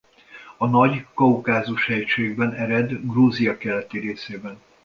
[0.57, 4.59] A Nagy-Kaukázus hegységben ered Grúzia keleti részében.